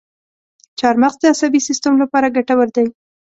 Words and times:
چارمغز 0.79 1.15
د 1.19 1.23
عصبي 1.33 1.59
سیستم 1.67 1.93
لپاره 2.01 2.33
ګټور 2.35 2.67
دی. 2.75 2.85